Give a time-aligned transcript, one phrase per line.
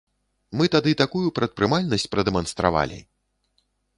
[0.59, 2.99] Мы тады такую прадпрымальнасць прадэманстравалі!